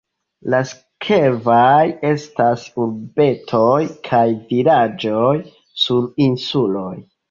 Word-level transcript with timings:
La 0.53 0.61
sekvaj 0.69 1.83
estas 2.13 2.65
urbetoj 2.87 3.71
kaj 4.11 4.27
vilaĝoj 4.51 5.33
sur 5.87 6.15
insuloj. 6.31 6.93